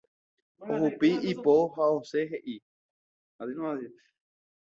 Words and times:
Ohupi 0.71 1.09
ipo 1.31 1.53
ha 1.73 1.83
osẽ 1.97 2.25
he'i. 2.31 2.55